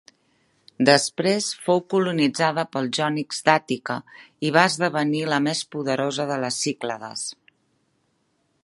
Després, 0.89 1.49
fou 1.65 1.81
colonitzada 1.95 2.63
pels 2.77 2.95
jònics 2.99 3.45
d'Àtica 3.51 3.99
i 4.49 4.53
va 4.57 4.65
esdevenir 4.71 5.23
la 5.35 5.41
més 5.51 5.63
poderosa 5.77 6.29
de 6.35 6.41
les 6.47 6.61
Cíclades. 6.65 7.29